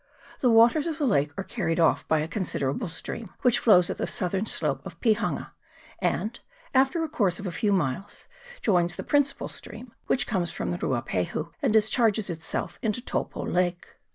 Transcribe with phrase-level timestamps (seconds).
[0.39, 3.97] The waters of the lake are carried off by a considerable stream which flows at
[3.97, 5.51] the southern slope of Pihanga,
[5.99, 6.39] and,
[6.73, 8.25] after a course of a few miles,
[8.63, 13.89] joins the principal stream, which comes from the Ruapahu, and discharges itself into Taupo lake.